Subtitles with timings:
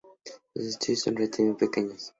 [0.55, 2.09] Los estudios son relativamente pequeños.